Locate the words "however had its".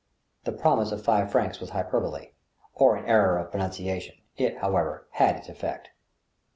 4.57-5.47